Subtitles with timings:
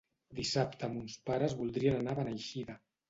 [0.37, 2.79] Dissabte mons pares voldrien anar a Beneixida.